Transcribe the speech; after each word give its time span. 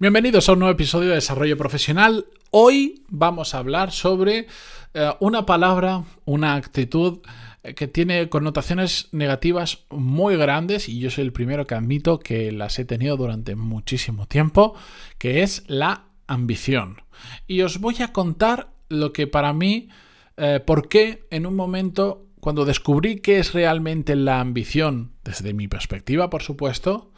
Bienvenidos 0.00 0.48
a 0.48 0.52
un 0.52 0.60
nuevo 0.60 0.74
episodio 0.74 1.08
de 1.08 1.16
Desarrollo 1.16 1.56
Profesional. 1.56 2.26
Hoy 2.52 3.02
vamos 3.08 3.52
a 3.52 3.58
hablar 3.58 3.90
sobre 3.90 4.46
eh, 4.94 5.10
una 5.18 5.44
palabra, 5.44 6.04
una 6.24 6.54
actitud 6.54 7.18
eh, 7.64 7.74
que 7.74 7.88
tiene 7.88 8.28
connotaciones 8.28 9.08
negativas 9.10 9.86
muy 9.90 10.36
grandes 10.36 10.88
y 10.88 11.00
yo 11.00 11.10
soy 11.10 11.24
el 11.24 11.32
primero 11.32 11.66
que 11.66 11.74
admito 11.74 12.20
que 12.20 12.52
las 12.52 12.78
he 12.78 12.84
tenido 12.84 13.16
durante 13.16 13.56
muchísimo 13.56 14.26
tiempo, 14.26 14.76
que 15.18 15.42
es 15.42 15.64
la 15.66 16.04
ambición. 16.28 17.02
Y 17.48 17.62
os 17.62 17.80
voy 17.80 17.96
a 18.00 18.12
contar 18.12 18.68
lo 18.88 19.12
que 19.12 19.26
para 19.26 19.52
mí, 19.52 19.88
eh, 20.36 20.60
por 20.64 20.88
qué 20.88 21.26
en 21.32 21.44
un 21.44 21.56
momento, 21.56 22.24
cuando 22.38 22.64
descubrí 22.64 23.16
qué 23.16 23.40
es 23.40 23.52
realmente 23.52 24.14
la 24.14 24.38
ambición, 24.38 25.14
desde 25.24 25.54
mi 25.54 25.66
perspectiva, 25.66 26.30
por 26.30 26.44
supuesto, 26.44 27.10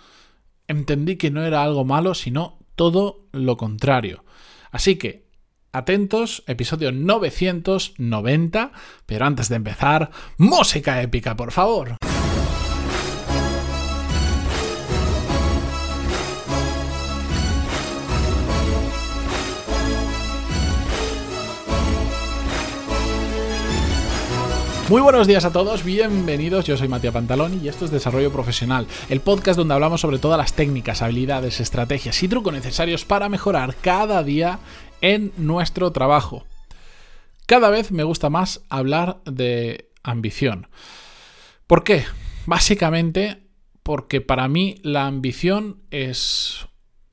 entendí 0.66 1.16
que 1.16 1.30
no 1.30 1.44
era 1.44 1.62
algo 1.62 1.84
malo, 1.84 2.14
sino 2.14 2.56
todo 2.80 3.26
lo 3.32 3.58
contrario. 3.58 4.24
Así 4.70 4.96
que, 4.96 5.26
atentos, 5.70 6.42
episodio 6.46 6.92
990, 6.92 8.72
pero 9.04 9.26
antes 9.26 9.50
de 9.50 9.56
empezar, 9.56 10.10
música 10.38 11.02
épica, 11.02 11.36
por 11.36 11.52
favor. 11.52 11.96
Muy 24.90 25.02
buenos 25.02 25.28
días 25.28 25.44
a 25.44 25.52
todos, 25.52 25.84
bienvenidos. 25.84 26.64
Yo 26.64 26.76
soy 26.76 26.88
Matías 26.88 27.14
Pantaloni 27.14 27.58
y 27.58 27.68
esto 27.68 27.84
es 27.84 27.92
Desarrollo 27.92 28.32
Profesional, 28.32 28.88
el 29.08 29.20
podcast 29.20 29.56
donde 29.56 29.72
hablamos 29.72 30.00
sobre 30.00 30.18
todas 30.18 30.36
las 30.36 30.54
técnicas, 30.54 31.00
habilidades, 31.00 31.60
estrategias 31.60 32.20
y 32.24 32.26
trucos 32.26 32.52
necesarios 32.52 33.04
para 33.04 33.28
mejorar 33.28 33.76
cada 33.76 34.24
día 34.24 34.58
en 35.00 35.32
nuestro 35.36 35.92
trabajo. 35.92 36.44
Cada 37.46 37.70
vez 37.70 37.92
me 37.92 38.02
gusta 38.02 38.30
más 38.30 38.62
hablar 38.68 39.20
de 39.26 39.92
ambición. 40.02 40.66
¿Por 41.68 41.84
qué? 41.84 42.04
Básicamente 42.46 43.46
porque 43.84 44.20
para 44.20 44.48
mí 44.48 44.80
la 44.82 45.06
ambición 45.06 45.84
es, 45.92 46.66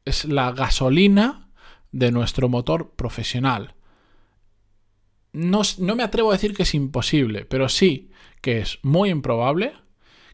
es 0.03 0.25
la 0.25 0.51
gasolina 0.51 1.51
de 1.91 2.11
nuestro 2.11 2.49
motor 2.49 2.95
profesional 2.95 3.75
no, 5.37 5.95
me 5.95 6.03
atrevo 6.03 6.31
a 6.31 6.33
decir 6.33 6.55
que 6.55 6.63
es 6.63 6.73
imposible, 6.73 7.45
pero 7.45 7.69
sí 7.69 8.09
que 8.41 8.59
es 8.59 8.79
muy 8.81 9.09
improbable 9.09 9.73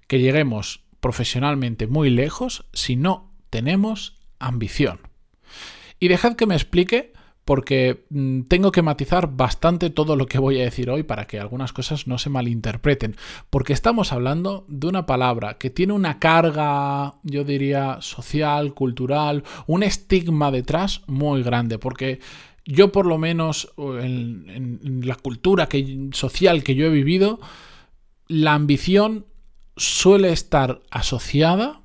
que 0.08 0.20
lleguemos 0.20 0.86
profesionalmente 1.00 1.88
muy 1.88 2.10
lejos 2.10 2.66
si 2.73 2.95
no 2.95 3.34
tenemos 3.50 4.18
ambición. 4.40 5.00
Y 6.00 6.08
dejad 6.08 6.36
que 6.36 6.45
me 6.45 6.56
explique 6.56 7.12
porque 7.45 8.06
mm, 8.10 8.44
tengo 8.44 8.72
que 8.72 8.82
matizar 8.82 9.36
bastante 9.36 9.90
todo 9.90 10.16
lo 10.16 10.28
que 10.28 10.40
voy 10.40 10.62
a 10.62 10.64
decir 10.64 10.90
hoy 10.90 11.04
para 11.04 11.26
que 11.26 11.40
algunas 11.40 11.73
cosas 11.73 12.08
no 12.08 12.17
se 12.17 12.30
malinterpreten, 12.30 13.17
porque 13.50 13.73
estamos 13.73 14.14
hablando 14.14 14.66
de 14.70 14.88
una 14.88 15.06
palabra 15.06 15.58
que 15.58 15.70
tiene 15.70 15.92
una 15.92 16.20
carga, 16.20 17.16
yo 17.23 17.44
diría, 17.44 17.98
social, 18.00 18.73
cultural, 18.73 19.44
un 19.67 19.84
estigma 19.84 20.52
detrás 20.52 21.02
muy 21.08 21.44
grande, 21.44 21.78
porque 21.78 22.22
yo 22.66 22.92
por 22.92 23.06
lo 23.06 23.17
menos 23.17 23.73
en, 23.78 25.02
la 25.03 25.16
cultura 25.16 25.67
social 26.11 26.64
que 26.64 26.75
yo 26.75 26.86
he 26.86 26.89
vivido, 26.89 27.39
la 28.28 28.53
ambición 28.53 29.25
suele 29.75 30.31
estar 30.31 30.81
asociada 30.92 31.81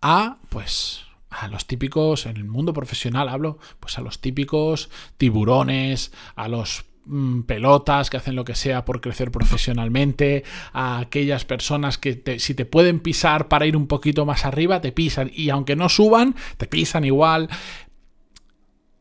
a, 0.00 0.38
pues, 0.48 1.02
a 1.30 1.48
los 1.48 1.66
típicos, 1.66 2.26
en 2.26 2.36
el 2.36 2.44
mundo 2.44 2.72
profesional 2.72 3.28
hablo, 3.28 3.58
pues 3.80 3.98
a 3.98 4.00
los 4.00 4.20
típicos 4.20 4.90
tiburones, 5.18 6.12
a 6.34 6.48
los 6.48 6.84
mm, 7.04 7.42
pelotas 7.42 8.10
que 8.10 8.16
hacen 8.16 8.34
lo 8.34 8.44
que 8.44 8.54
sea 8.54 8.84
por 8.84 9.00
crecer 9.00 9.30
profesionalmente, 9.30 10.42
a 10.72 10.98
aquellas 10.98 11.44
personas 11.44 11.98
que 11.98 12.38
si 12.38 12.54
te 12.54 12.64
pueden 12.64 13.00
pisar 13.00 13.48
para 13.48 13.66
ir 13.66 13.76
un 13.76 13.86
poquito 13.86 14.24
más 14.24 14.44
arriba, 14.44 14.80
te 14.80 14.90
pisan 14.90 15.30
y 15.32 15.50
aunque 15.50 15.76
no 15.76 15.88
suban, 15.88 16.34
te 16.56 16.66
pisan 16.66 17.04
igual. 17.04 17.48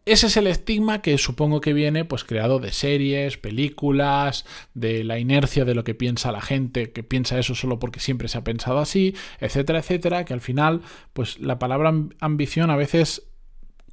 Ese 0.08 0.28
es 0.28 0.38
el 0.38 0.48
estigma 0.48 1.02
que 1.02 1.18
supongo 1.18 1.60
que 1.60 1.74
viene 1.74 2.06
pues 2.06 2.24
creado 2.24 2.60
de 2.60 2.72
series, 2.72 3.38
películas, 3.38 4.46
de 4.74 5.04
la 5.04 5.20
inercia 5.20 5.66
de 5.66 5.76
lo 5.76 5.84
que 5.84 5.96
piensa 5.96 6.32
la 6.32 6.40
gente, 6.40 6.94
que 6.94 7.04
piensa 7.04 7.38
eso 7.38 7.56
solo 7.56 7.78
porque 7.78 8.00
siempre 8.00 8.30
se 8.30 8.38
ha 8.38 8.44
pensado 8.46 8.80
así, 8.80 9.16
etcétera, 9.42 9.80
etcétera, 9.80 10.24
que 10.24 10.34
al 10.34 10.40
final 10.40 10.82
pues 11.12 11.42
la 11.42 11.60
palabra 11.60 11.94
ambición 12.22 12.70
a 12.70 12.78
veces 12.78 13.28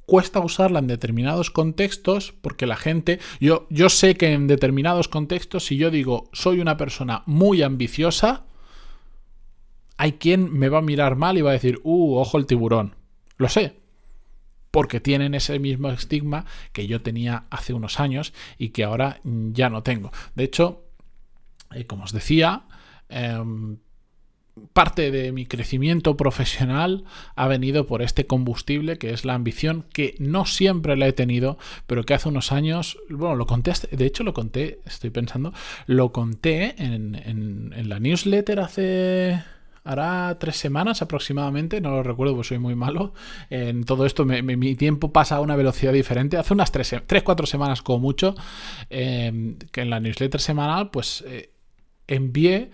cuesta 0.05 0.39
usarla 0.39 0.79
en 0.79 0.87
determinados 0.87 1.51
contextos 1.51 2.33
porque 2.41 2.65
la 2.65 2.77
gente, 2.77 3.19
yo, 3.41 3.67
yo 3.69 3.89
sé 3.89 4.15
que 4.15 4.31
en 4.31 4.47
determinados 4.47 5.09
contextos 5.09 5.65
si 5.65 5.75
yo 5.75 5.91
digo 5.91 6.29
soy 6.31 6.61
una 6.61 6.77
persona 6.77 7.23
muy 7.25 7.61
ambiciosa, 7.61 8.45
hay 9.97 10.13
quien 10.13 10.49
me 10.49 10.69
va 10.69 10.77
a 10.77 10.81
mirar 10.81 11.17
mal 11.17 11.37
y 11.37 11.41
va 11.41 11.49
a 11.49 11.59
decir, 11.59 11.81
uh, 11.83 12.15
ojo 12.15 12.37
el 12.37 12.45
tiburón. 12.45 12.95
Lo 13.37 13.49
sé, 13.49 13.84
porque 14.75 14.99
tienen 14.99 15.35
ese 15.35 15.57
mismo 15.57 15.89
estigma 15.89 16.43
que 16.73 16.85
yo 16.85 17.01
tenía 17.01 17.45
hace 17.49 17.71
unos 17.71 18.01
años 18.01 18.33
y 18.57 18.71
que 18.71 18.83
ahora 18.83 19.21
ya 19.23 19.69
no 19.69 19.83
tengo. 19.83 20.11
De 20.35 20.43
hecho, 20.43 20.83
eh, 21.73 21.85
como 21.85 22.03
os 22.03 22.11
decía, 22.11 22.63
em, 23.07 23.77
parte 24.73 25.11
de 25.11 25.31
mi 25.31 25.45
crecimiento 25.45 26.17
profesional 26.17 27.05
ha 27.37 27.47
venido 27.47 27.87
por 27.87 28.01
este 28.01 28.27
combustible 28.27 28.97
que 28.97 29.13
es 29.13 29.23
la 29.23 29.35
ambición 29.35 29.85
que 29.93 30.15
no 30.19 30.43
siempre 30.45 30.97
la 30.97 31.07
he 31.07 31.13
tenido, 31.13 31.57
pero 31.87 32.03
que 32.03 32.13
hace 32.13 32.27
unos 32.27 32.51
años, 32.51 32.97
bueno, 33.09 33.37
lo 33.37 33.45
conté, 33.45 33.71
de 33.89 34.05
hecho 34.05 34.25
lo 34.25 34.33
conté, 34.33 34.81
estoy 34.85 35.09
pensando, 35.09 35.53
lo 35.85 36.11
conté 36.11 36.75
en 36.83 37.71
la 37.87 38.01
newsletter 38.01 38.59
hace 38.59 39.41
hará 39.85 40.37
tres 40.39 40.57
semanas 40.57 41.01
aproximadamente, 41.03 41.79
no 41.79 41.91
lo 41.91 42.03
recuerdo 42.03 42.33
porque 42.33 42.49
soy 42.49 42.59
muy 42.59 42.75
malo. 42.75 43.13
En 43.49 43.83
todo 43.83 44.05
esto 44.05 44.25
mi 44.25 44.75
tiempo 44.75 45.13
pasa 45.13 45.37
a 45.37 45.41
una 45.41 45.55
velocidad 45.55 45.93
diferente. 45.93 46.37
Hace 46.37 46.53
unas 46.53 46.71
tres, 46.71 46.93
tres 47.05 47.23
cuatro 47.23 47.45
semanas 47.45 47.83
como 47.83 47.99
mucho, 47.99 48.35
em, 48.89 49.57
que 49.71 49.81
en 49.81 49.91
la 49.91 49.99
newsletter 49.99 50.41
semanal 50.41 50.89
pues 50.89 51.23
eh, 51.27 51.51
envié 52.07 52.71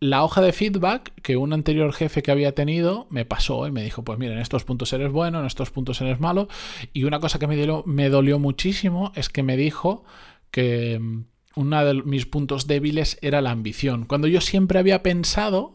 la 0.00 0.24
hoja 0.24 0.40
de 0.40 0.52
feedback 0.52 1.12
que 1.22 1.36
un 1.36 1.52
anterior 1.52 1.92
jefe 1.92 2.22
que 2.22 2.30
había 2.30 2.54
tenido 2.54 3.06
me 3.10 3.24
pasó 3.26 3.66
y 3.66 3.70
me 3.70 3.82
dijo, 3.82 4.02
pues 4.02 4.18
mira, 4.18 4.32
en 4.32 4.40
estos 4.40 4.64
puntos 4.64 4.92
eres 4.94 5.12
bueno, 5.12 5.40
en 5.40 5.46
estos 5.46 5.70
puntos 5.70 6.00
eres 6.00 6.20
malo. 6.20 6.48
Y 6.94 7.04
una 7.04 7.20
cosa 7.20 7.38
que 7.38 7.46
me, 7.46 7.56
me 7.84 8.08
dolió 8.08 8.38
muchísimo 8.38 9.12
es 9.14 9.28
que 9.28 9.42
me 9.42 9.58
dijo 9.58 10.04
que 10.50 10.94
em, 10.94 11.24
uno 11.54 11.84
de 11.84 12.02
mis 12.02 12.24
puntos 12.24 12.66
débiles 12.66 13.18
era 13.20 13.42
la 13.42 13.50
ambición. 13.50 14.06
Cuando 14.06 14.26
yo 14.26 14.40
siempre 14.40 14.78
había 14.78 15.02
pensado 15.02 15.74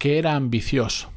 que 0.00 0.16
era 0.16 0.34
ambicioso. 0.34 1.12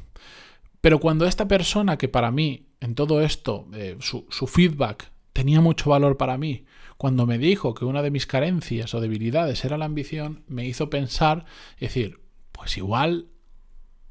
Pero 0.82 1.00
cuando 1.00 1.24
esta 1.24 1.48
persona 1.48 1.96
que 1.96 2.10
para 2.10 2.30
mí, 2.30 2.66
en 2.80 2.94
todo 2.94 3.22
esto, 3.22 3.66
eh, 3.72 3.96
su, 4.00 4.26
su 4.28 4.46
feedback 4.46 5.10
tenía 5.32 5.62
mucho 5.62 5.88
valor 5.88 6.18
para 6.18 6.36
mí, 6.36 6.66
cuando 6.98 7.24
me 7.24 7.38
dijo 7.38 7.72
que 7.72 7.86
una 7.86 8.02
de 8.02 8.10
mis 8.10 8.26
carencias 8.26 8.92
o 8.92 9.00
debilidades 9.00 9.64
era 9.64 9.78
la 9.78 9.86
ambición, 9.86 10.44
me 10.48 10.66
hizo 10.66 10.90
pensar, 10.90 11.46
decir, 11.80 12.20
pues 12.52 12.76
igual 12.76 13.28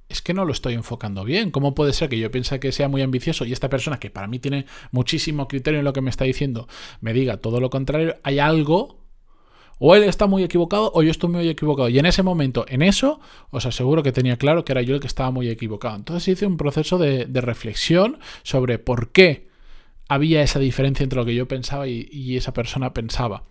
es 0.10 0.24
que 0.24 0.34
no 0.34 0.44
lo 0.44 0.52
estoy 0.52 0.74
enfocando 0.74 1.24
bien. 1.24 1.52
¿Cómo 1.52 1.76
puede 1.76 1.94
ser 1.94 2.10
que 2.10 2.18
yo 2.18 2.32
piense 2.32 2.60
que 2.60 2.72
sea 2.72 2.88
muy 2.88 3.04
ambicioso 3.04 3.46
y 3.46 3.54
esta 3.54 3.70
persona, 3.70 4.00
que 4.00 4.10
para 4.10 4.28
mí 4.28 4.40
tiene 4.40 4.66
muchísimo 4.90 5.48
criterio 5.48 5.82
en 5.82 5.86
lo 5.86 5.94
que 5.94 6.02
me 6.02 6.10
está 6.10 6.26
diciendo, 6.26 6.68
me 7.00 7.14
diga 7.14 7.38
todo 7.38 7.60
lo 7.60 7.70
contrario? 7.70 8.16
Hay 8.24 8.40
algo 8.40 9.03
o 9.86 9.96
él 9.96 10.04
está 10.06 10.28
muy 10.28 10.44
equivocado 10.44 10.94
o 10.96 11.04
yo 11.04 11.12
estoy 11.12 11.30
muy 11.30 11.50
equivocado. 11.50 11.90
Y 11.90 12.00
en 12.00 12.06
ese 12.06 12.24
momento, 12.24 12.64
en 12.70 12.82
eso, 12.82 13.20
os 13.50 13.66
aseguro 13.66 14.02
que 14.02 14.14
tenía 14.14 14.38
claro 14.38 14.64
que 14.64 14.72
era 14.72 14.82
yo 14.82 14.96
el 14.96 15.02
que 15.02 15.08
estaba 15.08 15.30
muy 15.30 15.50
equivocado. 15.50 15.98
Entonces 15.98 16.26
hice 16.30 16.46
un 16.46 16.56
proceso 16.56 16.98
de, 16.98 17.28
reflexión 17.42 18.20
sobre 18.44 18.80
por 18.80 19.12
qué 19.12 19.50
había 20.08 20.42
esa 20.42 20.60
diferencia 20.60 21.04
entre 21.04 21.20
lo 21.20 21.26
que 21.26 21.36
yo 21.36 21.50
pensaba 21.50 21.90
y 21.90 22.38
esa 22.38 22.54
persona 22.54 22.94
pensaba. 22.94 23.44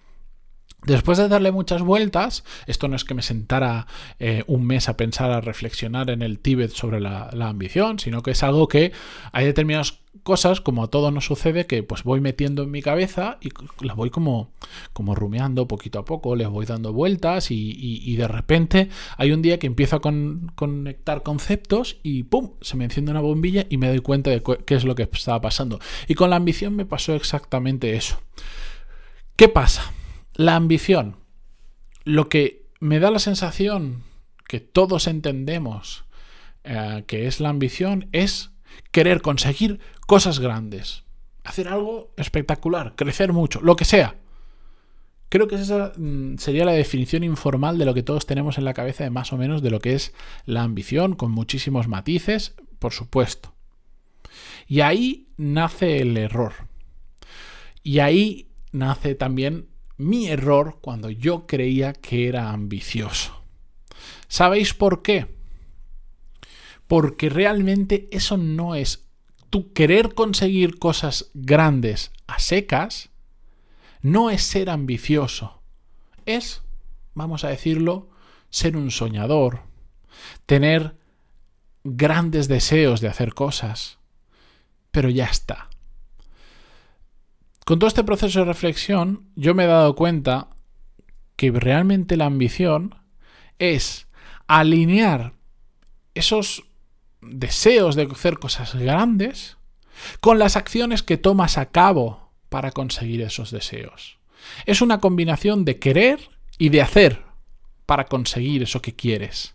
Después 0.85 1.17
de 1.17 1.29
darle 1.29 1.53
muchas 1.53 1.83
vueltas, 1.83 2.43
esto 2.67 2.89
no 2.89 2.97
es 2.97 3.05
que 3.05 3.15
me 3.15 3.23
sentara 3.23 3.87
eh, 4.19 4.43
un 4.49 4.67
mes 4.67 4.89
a 4.89 4.97
pensar, 4.97 5.31
a 5.31 5.41
reflexionar 5.41 6.11
en 6.11 6.23
el 6.23 6.41
Tíbet 6.41 6.73
sobre 6.73 6.99
la, 6.99 7.31
ambición, 7.41 8.01
sino 8.01 8.23
que 8.23 8.33
es 8.33 8.43
algo 8.43 8.67
que 8.67 8.91
hay 9.31 9.47
determinadas 9.47 10.01
cosas, 10.25 10.61
como 10.61 10.83
a 10.83 10.89
todos 10.89 11.13
nos 11.13 11.25
sucede, 11.25 11.67
que 11.67 11.85
pues 11.85 12.03
voy 12.03 12.21
metiendo 12.21 12.65
en 12.65 12.73
mi 12.73 12.83
cabeza 12.83 13.39
y 13.41 13.51
las 13.85 13.95
voy 13.95 14.11
como, 14.11 14.51
como 14.93 15.15
rumeando 15.15 15.69
poquito 15.69 16.01
a 16.01 16.05
poco, 16.05 16.35
les 16.35 16.49
voy 16.49 16.67
dando 16.67 16.93
vueltas 16.93 17.53
y, 17.53 18.17
de 18.17 18.29
repente 18.29 18.89
hay 19.17 19.31
un 19.31 19.41
día 19.41 19.61
que 19.61 19.69
empiezo 19.69 19.97
a 19.97 20.01
conectar 20.01 21.23
conceptos 21.23 21.99
y 22.03 22.25
¡pum! 22.25 22.55
se 22.61 22.77
me 22.77 22.85
enciende 22.85 23.13
una 23.13 23.21
bombilla 23.21 23.67
y 23.71 23.77
me 23.77 23.89
doy 23.89 24.01
cuenta 24.01 24.31
de 24.31 24.43
qué 24.43 24.75
es 24.75 24.85
lo 24.85 24.97
que 24.97 25.09
estaba 25.13 25.41
pasando. 25.41 25.79
Y 26.09 26.15
con 26.15 26.31
la 26.31 26.37
ambición 26.37 26.75
me 26.75 26.87
pasó 26.87 27.15
exactamente 27.15 27.95
eso. 27.95 28.21
¿Qué 29.37 29.49
pasa? 29.49 29.93
La 30.35 30.57
ambición. 30.57 31.17
Lo 32.05 32.29
que 32.29 32.67
me 32.81 32.99
da 32.99 33.11
la 33.11 33.19
sensación 33.19 34.03
que 34.49 34.61
todos 34.61 35.07
entendemos 35.07 36.05
eh, 36.65 37.05
que 37.07 37.27
es 37.27 37.41
la 37.41 37.49
ambición 37.49 38.09
es 38.13 38.51
querer 38.91 39.21
conseguir 39.21 39.81
cosas 40.07 40.39
grandes, 40.39 41.05
hacer 41.45 41.69
algo 41.69 42.13
espectacular, 42.17 42.95
crecer 42.97 43.33
mucho, 43.33 43.61
lo 43.61 43.77
que 43.77 43.85
sea. 43.85 44.17
Creo 45.29 45.49
que 45.49 45.57
esa 45.57 45.93
mm, 45.97 46.37
sería 46.37 46.65
la 46.65 46.73
definición 46.73 47.25
informal 47.25 47.79
de 47.79 47.87
lo 47.87 47.95
que 47.95 48.03
todos 48.03 48.27
tenemos 48.27 48.59
en 48.59 48.65
la 48.65 48.75
cabeza 48.75 49.03
de 49.03 49.11
más 49.11 49.33
o 49.33 49.39
menos 49.39 49.63
de 49.63 49.71
lo 49.71 49.81
que 49.81 49.95
es 49.95 50.13
la 50.45 50.63
ambición, 50.63 51.15
con 51.15 51.33
muchísimos 51.33 51.89
matices, 51.89 52.55
por 52.79 52.93
supuesto. 52.93 53.55
Y 54.67 54.83
ahí 54.83 55.29
nace 55.37 56.01
el 56.01 56.17
error. 56.17 56.53
Y 57.83 57.99
ahí 57.99 58.51
nace 58.73 59.15
también 59.15 59.69
mi 60.03 60.29
error 60.29 60.79
cuando 60.81 61.11
yo 61.11 61.47
creía 61.47 61.93
que 61.93 62.29
era 62.29 62.51
ambicioso. 62.51 63.43
¿Sabéis 64.29 64.75
por 64.75 65.03
qué? 65.03 65.35
Porque 66.87 67.29
realmente 67.29 68.09
eso 68.11 68.37
no 68.37 68.75
es 68.75 69.07
tu 69.51 69.73
querer 69.73 70.15
conseguir 70.15 70.79
cosas 70.79 71.31
grandes 71.35 72.11
a 72.27 72.39
secas, 72.39 73.11
no 74.01 74.31
es 74.31 74.43
ser 74.43 74.71
ambicioso. 74.71 75.63
Es, 76.27 76.63
vamos 77.15 77.45
a 77.45 77.49
decirlo, 77.49 78.09
ser 78.51 78.77
un 78.77 78.91
soñador, 78.91 79.61
tener 80.47 80.97
grandes 81.85 82.49
deseos 82.49 83.01
de 83.01 83.09
hacer 83.09 83.35
cosas, 83.35 83.99
pero 84.91 85.11
ya 85.11 85.27
está. 85.27 85.69
Con 87.65 87.79
todo 87.79 87.89
este 87.89 88.05
proceso 88.05 88.41
de 88.41 88.45
reflexión, 88.47 89.29
yo 89.37 89.55
me 89.55 89.65
he 89.65 89.69
dado 89.69 89.95
cuenta 89.95 90.49
que 91.37 91.51
realmente 91.51 92.17
la 92.17 92.27
ambición 92.27 92.97
es 93.59 94.09
alinear 94.49 95.35
esos 96.15 96.65
deseos 97.21 97.95
de 97.95 98.03
hacer 98.03 98.39
cosas 98.39 98.75
grandes 98.75 99.57
con 100.21 100.39
las 100.39 100.57
acciones 100.57 101.03
que 101.03 101.17
tomas 101.17 101.57
a 101.57 101.67
cabo 101.67 102.33
para 102.49 102.73
conseguir 102.73 103.23
esos 103.23 103.51
deseos. 103.51 104.19
Es 104.67 104.83
una 104.83 104.99
combinación 104.99 105.65
de 105.65 105.79
querer 105.79 106.31
y 106.59 106.71
de 106.71 106.83
hacer 106.83 107.23
para 107.87 108.07
conseguir 108.07 108.65
eso 108.65 108.83
que 108.83 108.95
quieres. 108.95 109.55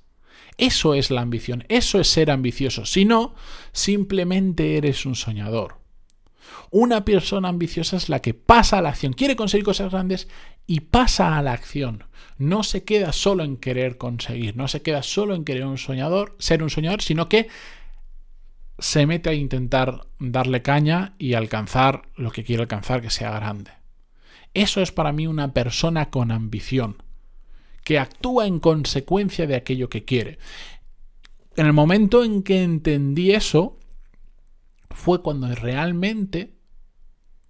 Eso 0.57 0.94
es 0.94 1.12
la 1.12 1.21
ambición, 1.21 1.65
eso 1.68 2.00
es 2.00 2.07
ser 2.07 2.31
ambicioso. 2.31 2.86
Si 2.86 3.06
no, 3.06 3.36
simplemente 3.74 4.77
eres 4.77 5.06
un 5.06 5.15
soñador. 5.15 5.87
Una 6.71 7.05
persona 7.05 7.49
ambiciosa 7.49 7.97
es 7.97 8.09
la 8.09 8.21
que 8.21 8.33
pasa 8.33 8.77
a 8.77 8.81
la 8.81 8.89
acción, 8.89 9.13
quiere 9.13 9.35
conseguir 9.35 9.65
cosas 9.65 9.91
grandes 9.91 10.27
y 10.65 10.81
pasa 10.81 11.38
a 11.38 11.41
la 11.41 11.53
acción. 11.53 12.03
No 12.38 12.63
se 12.63 12.83
queda 12.83 13.13
solo 13.13 13.44
en 13.44 13.57
querer 13.57 13.97
conseguir, 13.97 14.57
no 14.57 14.67
se 14.67 14.81
queda 14.81 15.01
solo 15.03 15.35
en 15.35 15.45
querer 15.45 15.65
un 15.65 15.77
soñador, 15.77 16.35
ser 16.39 16.61
un 16.61 16.69
soñador, 16.69 17.01
sino 17.01 17.29
que 17.29 17.47
se 18.79 19.05
mete 19.05 19.29
a 19.29 19.33
intentar 19.33 20.07
darle 20.19 20.61
caña 20.61 21.15
y 21.17 21.33
alcanzar 21.33 22.03
lo 22.15 22.31
que 22.31 22.44
quiere 22.44 22.63
alcanzar, 22.63 23.01
que 23.01 23.09
sea 23.09 23.31
grande. 23.31 23.71
Eso 24.53 24.81
es 24.81 24.91
para 24.91 25.11
mí 25.11 25.27
una 25.27 25.53
persona 25.53 26.09
con 26.09 26.31
ambición, 26.31 27.01
que 27.83 27.99
actúa 27.99 28.47
en 28.47 28.59
consecuencia 28.59 29.47
de 29.47 29.55
aquello 29.55 29.89
que 29.89 30.03
quiere. 30.03 30.38
En 31.55 31.65
el 31.65 31.73
momento 31.73 32.23
en 32.23 32.44
que 32.44 32.61
entendí 32.61 33.31
eso, 33.31 33.79
fue 34.97 35.21
cuando 35.21 35.53
realmente 35.53 36.57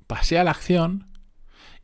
pasé 0.06 0.38
a 0.38 0.44
la 0.44 0.52
acción 0.52 1.08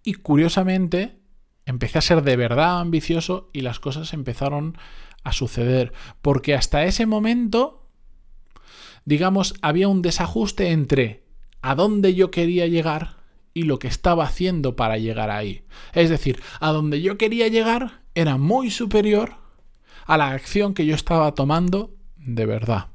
y 0.04 0.16
curiosamente 0.16 1.18
empecé 1.66 2.00
a 2.00 2.02
ser 2.02 2.22
de 2.22 2.36
verdad 2.36 2.82
ambicioso 2.82 3.50
y 3.54 3.62
las 3.62 3.80
cosas 3.80 4.14
empezaron 4.14 4.78
a 5.24 5.32
suceder. 5.32 5.94
Porque 6.22 6.54
hasta 6.54 6.84
ese 6.84 7.06
momento, 7.06 7.88
digamos, 9.06 9.56
había 9.62 9.88
un 9.88 10.02
desajuste 10.02 10.72
entre 10.72 11.24
a 11.62 11.76
dónde 11.76 12.14
yo 12.14 12.30
quería 12.30 12.68
llegar 12.68 13.16
y 13.54 13.64
lo 13.64 13.80
que 13.80 13.88
estaba 13.88 14.26
haciendo 14.26 14.76
para 14.76 14.98
llegar 14.98 15.32
ahí. 15.32 15.64
Es 15.94 16.10
decir, 16.10 16.42
a 16.60 16.72
donde 16.72 17.02
yo 17.02 17.18
quería 17.18 17.48
llegar 17.48 18.02
era 18.16 18.38
muy 18.38 18.70
superior 18.70 19.38
a 20.06 20.18
la 20.18 20.32
acción 20.32 20.74
que 20.74 20.86
yo 20.86 20.94
estaba 20.94 21.34
tomando 21.34 21.96
de 22.18 22.46
verdad. 22.46 22.93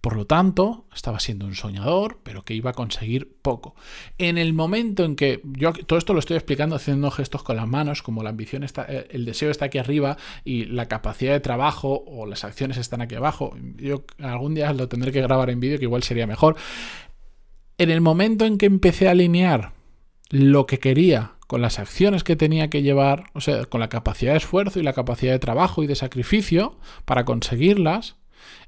Por 0.00 0.16
lo 0.16 0.26
tanto, 0.26 0.86
estaba 0.94 1.20
siendo 1.20 1.44
un 1.44 1.54
soñador, 1.54 2.20
pero 2.22 2.42
que 2.42 2.54
iba 2.54 2.70
a 2.70 2.74
conseguir 2.74 3.36
poco. 3.42 3.74
En 4.16 4.38
el 4.38 4.54
momento 4.54 5.04
en 5.04 5.14
que 5.14 5.42
yo 5.44 5.72
todo 5.72 5.98
esto 5.98 6.14
lo 6.14 6.20
estoy 6.20 6.36
explicando 6.36 6.76
haciendo 6.76 7.10
gestos 7.10 7.42
con 7.42 7.56
las 7.56 7.68
manos, 7.68 8.02
como 8.02 8.22
la 8.22 8.30
ambición 8.30 8.64
está, 8.64 8.86
eh, 8.88 9.08
el 9.10 9.26
deseo 9.26 9.50
está 9.50 9.66
aquí 9.66 9.76
arriba 9.76 10.16
y 10.42 10.64
la 10.64 10.86
capacidad 10.86 11.32
de 11.32 11.40
trabajo 11.40 12.02
o 12.06 12.24
las 12.24 12.44
acciones 12.44 12.78
están 12.78 13.02
aquí 13.02 13.14
abajo. 13.14 13.54
Yo 13.76 14.04
algún 14.22 14.54
día 14.54 14.72
lo 14.72 14.88
tendré 14.88 15.12
que 15.12 15.20
grabar 15.20 15.50
en 15.50 15.60
vídeo, 15.60 15.78
que 15.78 15.84
igual 15.84 16.02
sería 16.02 16.26
mejor. 16.26 16.56
En 17.76 17.90
el 17.90 18.00
momento 18.00 18.46
en 18.46 18.56
que 18.56 18.66
empecé 18.66 19.08
a 19.08 19.10
alinear 19.10 19.72
lo 20.30 20.66
que 20.66 20.78
quería 20.78 21.32
con 21.46 21.60
las 21.60 21.78
acciones 21.78 22.24
que 22.24 22.36
tenía 22.36 22.70
que 22.70 22.82
llevar, 22.82 23.24
o 23.34 23.40
sea, 23.40 23.66
con 23.66 23.80
la 23.80 23.88
capacidad 23.88 24.32
de 24.32 24.38
esfuerzo 24.38 24.78
y 24.78 24.82
la 24.82 24.92
capacidad 24.92 25.32
de 25.32 25.40
trabajo 25.40 25.82
y 25.82 25.88
de 25.88 25.96
sacrificio 25.96 26.78
para 27.04 27.24
conseguirlas, 27.24 28.16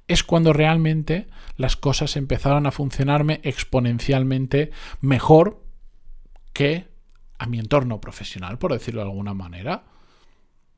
es 0.09 0.23
cuando 0.23 0.53
realmente 0.53 1.27
las 1.57 1.77
cosas 1.77 2.17
empezaron 2.17 2.67
a 2.67 2.73
funcionarme 2.73 3.41
exponencialmente 3.45 4.71
mejor 5.01 5.63
que 6.53 6.89
a 7.39 7.47
mi 7.47 7.59
entorno 7.59 8.01
profesional, 8.01 8.59
por 8.59 8.73
decirlo 8.73 9.03
de 9.03 9.09
alguna 9.09 9.35
manera. 9.35 9.85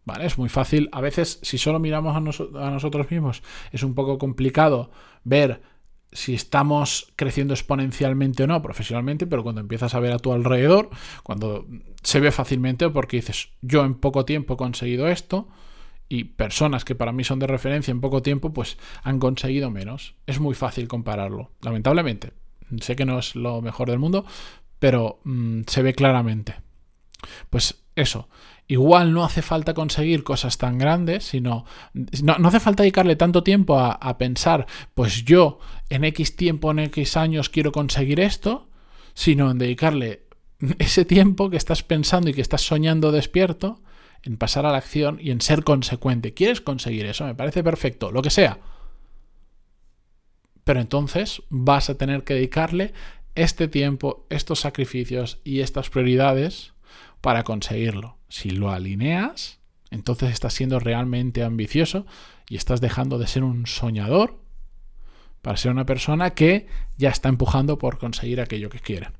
¿Vale? 0.07 0.27
Es 0.27 0.37
muy 0.37 0.51
fácil. 0.51 0.91
A 0.93 1.01
veces, 1.01 1.39
si 1.43 1.57
solo 1.57 1.79
miramos 1.79 2.15
a, 2.15 2.67
a 2.67 2.71
nosotros 2.71 3.11
mismos, 3.11 3.43
es 3.73 3.83
un 3.83 3.95
poco 3.95 4.19
complicado 4.19 4.91
ver 5.25 5.63
si 6.15 6.33
estamos 6.33 7.13
creciendo 7.17 7.55
exponencialmente 7.55 8.45
o 8.45 8.47
no 8.47 8.63
profesionalmente, 8.63 9.27
pero 9.27 9.43
cuando 9.43 9.61
empiezas 9.61 9.95
a 9.95 10.01
ver 10.01 10.13
a 10.13 10.19
tu 10.19 10.33
alrededor, 10.33 10.91
cuando 11.23 11.67
se 12.03 12.21
ve 12.21 12.31
fácilmente 12.31 12.89
porque 12.89 13.17
dices, 13.17 13.49
yo 13.63 13.85
en 13.85 13.95
poco 13.95 14.25
tiempo 14.25 14.55
he 14.55 14.57
conseguido 14.57 15.09
esto, 15.09 15.49
y 16.09 16.25
personas 16.25 16.85
que 16.85 16.95
para 16.95 17.13
mí 17.13 17.25
son 17.25 17.39
de 17.39 17.47
referencia 17.47 17.93
en 17.93 18.01
poco 18.01 18.23
tiempo, 18.23 18.53
pues 18.53 18.77
han 19.03 19.19
conseguido 19.19 19.71
menos. 19.71 20.15
Es 20.27 20.41
muy 20.41 20.55
fácil 20.55 20.89
compararlo, 20.89 21.53
lamentablemente. 21.63 22.33
Sé 22.81 22.97
que 22.97 23.05
no 23.05 23.19
es 23.19 23.35
lo 23.35 23.63
mejor 23.63 23.91
del 23.91 23.99
mundo, 23.99 24.25
pero 24.79 25.21
mm, 25.25 25.63
se 25.67 25.83
ve 25.83 25.95
claramente. 25.95 26.57
Pues 27.51 27.85
eso, 27.97 28.29
igual 28.67 29.13
no 29.13 29.25
hace 29.25 29.41
falta 29.41 29.73
conseguir 29.73 30.25
cosas 30.25 30.59
tan 30.59 30.79
grandes, 30.79 31.25
sino 31.25 31.65
no, 32.23 32.39
no 32.39 32.49
hace 32.49 32.61
falta 32.61 32.83
dedicarle 32.83 33.17
tanto 33.17 33.43
tiempo 33.43 33.79
a, 33.79 33.93
a, 33.93 34.19
pensar, 34.19 34.67
pues 34.95 35.25
yo 35.25 35.59
en 35.89 36.05
X 36.05 36.37
tiempo, 36.37 36.71
en 36.71 36.81
X 36.81 37.17
años 37.17 37.49
quiero 37.49 37.73
conseguir 37.73 38.21
esto, 38.21 38.69
sino 39.15 39.51
en 39.51 39.59
dedicarle 39.59 40.27
ese 40.79 41.05
tiempo 41.05 41.51
que 41.51 41.57
estás 41.57 41.83
pensando 41.83 42.29
y 42.29 42.35
que 42.35 42.43
estás 42.43 42.63
soñando 42.63 43.13
despierto 43.13 43.81
en 44.25 44.37
pasar 44.39 44.67
a 44.67 44.73
la 44.73 44.79
acción 44.79 45.19
y 45.21 45.31
en 45.31 45.41
ser 45.41 45.65
consecuente. 45.65 46.35
¿Quieres 46.35 46.61
conseguir 46.61 47.07
eso? 47.07 47.25
Me 47.27 47.35
parece 47.35 47.63
perfecto, 47.63 48.11
lo 48.11 48.23
que 48.23 48.31
sea. 48.31 48.59
Pero 50.65 50.81
entonces 50.81 51.43
vas 51.51 51.91
a 51.91 51.97
tener 51.97 52.25
que 52.25 52.35
dedicarle 52.35 52.95
este 53.35 53.69
tiempo, 53.69 54.27
estos 54.31 54.61
sacrificios 54.61 55.41
y 55.45 55.61
estas 55.61 55.91
prioridades 55.91 56.73
para 57.21 57.45
conseguirlo. 57.45 58.17
Si 58.29 58.51
lo 58.51 58.71
alineas, 58.71 59.59
entonces 59.91 60.31
estás 60.31 60.55
siendo 60.55 60.81
realmente 60.81 61.43
ambicioso 61.43 62.07
y 62.49 62.57
estás 62.57 62.81
dejando 62.81 63.19
de 63.19 63.27
ser 63.27 63.45
un 63.45 63.67
soñador 63.67 64.41
para 65.43 65.59
ser 65.59 65.71
una 65.71 65.85
persona 65.85 66.31
que 66.31 66.67
ya 66.97 67.11
está 67.11 67.29
empujando 67.29 67.77
por 67.77 67.99
conseguir 67.99 68.41
aquello 68.41 68.71
que 68.71 68.81
quiere. 68.81 69.11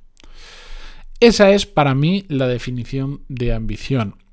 Esa 1.19 1.51
es 1.51 1.65
para 1.65 1.93
mí 1.93 2.25
la 2.27 2.47
definición 2.47 3.23
de 3.29 3.53
ambición. 3.53 4.24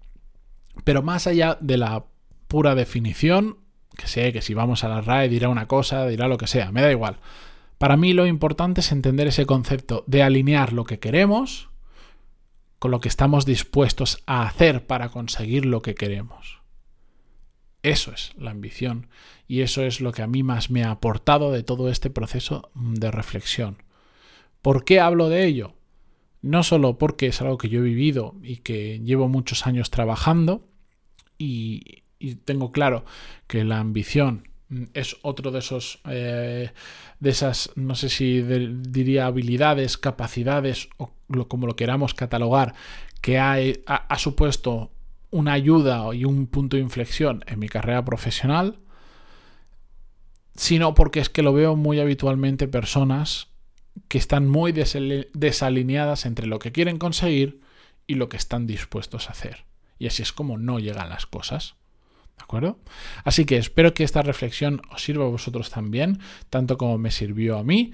Pero 0.85 1.03
más 1.03 1.27
allá 1.27 1.59
de 1.61 1.77
la 1.77 2.05
pura 2.49 2.75
definición, 2.75 3.59
que 3.97 4.07
sé 4.07 4.33
que 4.33 4.43
si 4.43 4.55
vamos 4.55 4.85
a 4.85 4.89
la 4.89 5.01
RAE 5.01 5.29
dirá 5.29 5.49
una 5.49 5.67
cosa, 5.67 6.07
dirá 6.07 6.29
lo 6.29 6.39
que 6.39 6.47
sea, 6.47 6.73
me 6.73 6.83
da 6.83 6.91
igual. 6.91 7.19
Para 7.79 7.97
mí 7.97 8.13
lo 8.13 8.27
importante 8.27 8.81
es 8.81 8.93
entender 8.93 9.27
ese 9.27 9.47
concepto 9.47 10.05
de 10.07 10.23
alinear 10.23 10.73
lo 10.73 10.85
que 10.85 10.99
queremos 10.99 11.69
con 12.79 12.91
lo 12.91 13.01
que 13.01 13.09
estamos 13.09 13.47
dispuestos 13.47 14.23
a 14.27 14.43
hacer 14.43 14.87
para 14.87 15.09
conseguir 15.09 15.67
lo 15.67 15.83
que 15.83 15.95
queremos. 15.95 16.63
Eso 17.83 18.13
es 18.13 18.33
la 18.37 18.51
ambición 18.51 19.09
y 19.47 19.61
eso 19.61 19.83
es 19.83 20.01
lo 20.01 20.13
que 20.13 20.23
a 20.23 20.27
mí 20.27 20.43
más 20.43 20.71
me 20.71 20.83
ha 20.83 20.91
aportado 20.91 21.53
de 21.53 21.63
todo 21.63 21.89
este 21.89 22.11
proceso 22.11 22.71
de 22.75 23.11
reflexión. 23.11 23.83
¿Por 24.63 24.85
qué 24.85 25.01
hablo 25.01 25.29
de 25.29 25.47
ello? 25.47 25.75
No 26.43 26.65
solo 26.65 26.99
porque 26.99 27.29
es 27.29 27.41
algo 27.41 27.57
que 27.57 27.69
yo 27.69 27.81
he 27.81 27.85
vivido 27.85 28.35
y 28.43 28.57
que 28.57 29.01
llevo 29.01 29.29
muchos 29.29 29.67
años 29.67 29.91
trabajando 29.91 30.69
y, 31.39 32.03
tengo 32.45 32.71
claro 32.71 33.05
que 33.49 33.65
la 33.65 33.81
ambición 33.81 34.49
es 34.95 35.17
otro 35.23 35.51
de 35.51 35.59
esos 35.59 36.01
eh, 36.09 36.71
de 37.19 37.31
esas 37.31 37.73
no 37.75 37.97
sé 37.97 38.09
si 38.11 38.43
diría 38.43 39.27
habilidades 39.27 39.99
capacidades 39.99 40.89
o 40.99 41.11
como 41.49 41.67
lo 41.67 41.75
queramos 41.75 42.15
catalogar 42.15 42.75
que 43.21 43.41
ha, 43.41 43.57
ha, 43.87 44.19
supuesto 44.21 44.93
una 45.33 45.53
ayuda 45.53 46.15
y 46.15 46.25
un 46.25 46.47
punto 46.47 46.77
de 46.77 46.83
inflexión 46.85 47.43
en 47.49 47.59
mi 47.59 47.69
carrera 47.69 48.05
profesional 48.05 48.79
sino 50.55 50.95
porque 50.95 51.19
es 51.19 51.29
que 51.29 51.43
lo 51.43 51.53
veo 51.53 51.75
muy 51.75 51.99
habitualmente 51.99 52.69
personas 52.69 53.49
que 54.09 54.19
están 54.19 54.49
muy 54.49 54.73
desalineadas 54.73 56.27
entre 56.27 56.47
lo 56.47 56.59
que 56.59 56.73
quieren 56.73 56.99
conseguir 56.99 57.61
y 58.07 58.15
lo 58.15 58.29
que 58.29 58.37
están 58.37 58.67
dispuestos 58.67 59.29
a 59.29 59.33
hacer. 59.33 59.65
Y 59.99 60.07
así 60.07 60.23
es 60.23 60.33
como 60.33 60.59
no 60.59 60.79
llegan 60.79 61.09
las 61.09 61.27
cosas. 61.27 61.77
¿De 62.37 62.45
acuerdo? 62.45 62.79
Así 63.25 63.45
que 63.45 63.57
espero 63.57 63.95
que 63.95 64.05
esta 64.05 64.23
reflexión 64.23 64.83
os 64.91 65.03
sirva 65.03 65.27
a 65.27 65.29
vosotros 65.29 65.71
también, 65.71 66.19
tanto 66.51 66.77
como 66.77 66.99
me 66.99 67.11
sirvió 67.11 67.59
a 67.59 67.65
mí, 67.65 67.93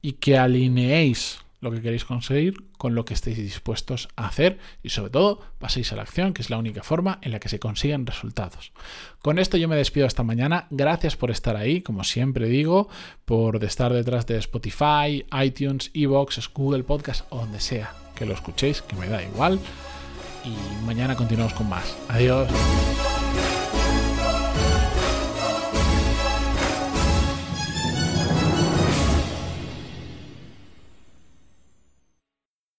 y 0.00 0.14
que 0.14 0.38
alineéis 0.38 1.40
lo 1.62 1.70
que 1.70 1.80
queréis 1.80 2.04
conseguir 2.04 2.64
con 2.76 2.94
lo 2.94 3.06
que 3.06 3.14
estéis 3.14 3.38
dispuestos 3.38 4.08
a 4.16 4.26
hacer 4.26 4.58
y 4.82 4.90
sobre 4.90 5.10
todo 5.10 5.40
paséis 5.58 5.92
a 5.92 5.96
la 5.96 6.02
acción, 6.02 6.34
que 6.34 6.42
es 6.42 6.50
la 6.50 6.58
única 6.58 6.82
forma 6.82 7.18
en 7.22 7.32
la 7.32 7.40
que 7.40 7.48
se 7.48 7.60
consiguen 7.60 8.04
resultados. 8.04 8.72
Con 9.22 9.38
esto 9.38 9.56
yo 9.56 9.68
me 9.68 9.76
despido 9.76 10.06
esta 10.06 10.24
mañana. 10.24 10.66
Gracias 10.70 11.16
por 11.16 11.30
estar 11.30 11.56
ahí, 11.56 11.80
como 11.80 12.04
siempre 12.04 12.48
digo, 12.48 12.88
por 13.24 13.64
estar 13.64 13.92
detrás 13.92 14.26
de 14.26 14.36
Spotify, 14.38 15.24
iTunes, 15.42 15.90
Evox, 15.94 16.50
Google 16.52 16.82
Podcast 16.82 17.24
o 17.30 17.38
donde 17.38 17.60
sea 17.60 17.94
que 18.16 18.26
lo 18.26 18.34
escuchéis, 18.34 18.82
que 18.82 18.96
me 18.96 19.08
da 19.08 19.22
igual. 19.22 19.60
Y 20.44 20.84
mañana 20.84 21.14
continuamos 21.14 21.54
con 21.54 21.68
más. 21.68 21.96
Adiós. 22.08 22.48